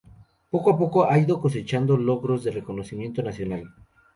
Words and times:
Poco 0.53 0.71
a 0.71 0.77
poco 0.79 1.05
ha 1.07 1.15
ido 1.19 1.39
cosechando 1.39 1.95
logros 1.95 2.43
de 2.43 2.49
reconocimiento 2.49 3.21
nacional. 3.21 3.65